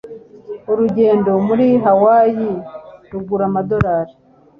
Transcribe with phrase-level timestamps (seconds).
[0.71, 2.51] Urugendo muri Hawaii
[3.11, 4.13] rugura amadorari.